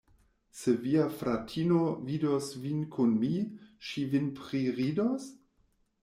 [0.59, 3.29] Se via fratino vidos vin kun mi,
[3.89, 5.29] ŝi vin priridos?